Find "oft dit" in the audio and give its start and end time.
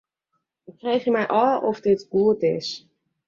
1.69-2.01